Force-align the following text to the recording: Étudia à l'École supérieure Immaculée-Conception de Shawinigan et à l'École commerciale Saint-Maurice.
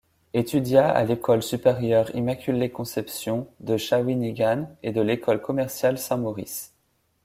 Étudia 0.33 0.89
à 0.89 1.03
l'École 1.03 1.43
supérieure 1.43 2.15
Immaculée-Conception 2.15 3.45
de 3.59 3.77
Shawinigan 3.77 4.67
et 4.81 4.97
à 4.99 5.03
l'École 5.03 5.43
commerciale 5.43 5.99
Saint-Maurice. 5.99 6.73